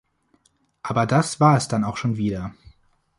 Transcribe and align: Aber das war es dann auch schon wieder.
Aber 0.81 1.05
das 1.05 1.39
war 1.39 1.55
es 1.57 1.67
dann 1.67 1.83
auch 1.83 1.95
schon 1.95 2.17
wieder. 2.17 2.55